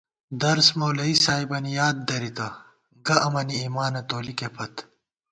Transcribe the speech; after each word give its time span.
درس 0.41 0.67
مولوی 0.79 1.13
صاحِبَنی 1.25 1.71
یاد 1.79 1.95
دَرِتہ، 2.07 2.47
گہ 3.05 3.15
امَنی 3.27 3.55
ایمانہ 3.61 4.01
تولِکے 4.09 4.49
پت 4.55 4.73